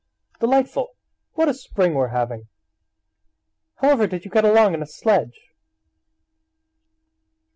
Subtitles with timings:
[0.39, 0.95] "Delightful!
[1.33, 2.47] What a spring we're having!
[3.75, 5.51] How ever did you get along in a sledge?"